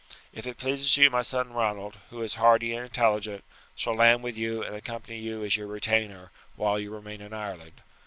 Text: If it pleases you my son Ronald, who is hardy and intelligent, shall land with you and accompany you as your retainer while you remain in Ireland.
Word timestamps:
If 0.33 0.47
it 0.47 0.57
pleases 0.57 0.97
you 0.97 1.11
my 1.11 1.21
son 1.21 1.53
Ronald, 1.53 1.95
who 2.09 2.23
is 2.23 2.33
hardy 2.33 2.73
and 2.73 2.85
intelligent, 2.85 3.43
shall 3.75 3.93
land 3.93 4.23
with 4.23 4.35
you 4.35 4.63
and 4.63 4.75
accompany 4.75 5.19
you 5.19 5.43
as 5.43 5.55
your 5.55 5.67
retainer 5.67 6.31
while 6.55 6.79
you 6.79 6.91
remain 6.91 7.21
in 7.21 7.33
Ireland. 7.33 7.81